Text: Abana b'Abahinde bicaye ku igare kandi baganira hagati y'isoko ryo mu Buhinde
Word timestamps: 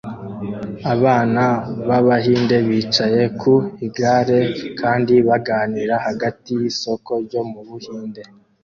Abana 0.93 1.43
b'Abahinde 1.87 2.57
bicaye 2.67 3.23
ku 3.39 3.53
igare 3.85 4.39
kandi 4.79 5.13
baganira 5.27 5.95
hagati 6.05 6.49
y'isoko 6.59 7.11
ryo 7.25 7.41
mu 7.51 7.61
Buhinde 7.67 8.21